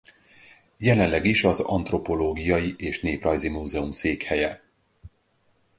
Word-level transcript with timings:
Jelenleg 0.79 1.25
is 1.25 1.43
az 1.43 1.59
Antropológiai 1.59 2.75
és 2.77 2.99
Néprajzi 3.01 3.49
Múzeum 3.49 3.91
székhelye. 3.91 4.61